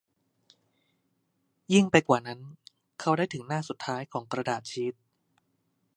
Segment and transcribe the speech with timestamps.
[1.73, 2.39] ยิ่งไปกว่านั้น
[2.99, 4.93] เขาได้าถึงหน้าสุดท้ายของกระดาษชีท